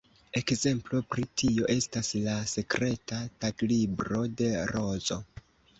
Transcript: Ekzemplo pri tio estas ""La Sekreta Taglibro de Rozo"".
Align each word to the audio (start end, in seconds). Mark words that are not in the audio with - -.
Ekzemplo 0.39 1.01
pri 1.15 1.25
tio 1.41 1.69
estas 1.75 2.11
""La 2.23 2.39
Sekreta 2.55 3.23
Taglibro 3.45 4.27
de 4.43 4.53
Rozo"". 4.77 5.25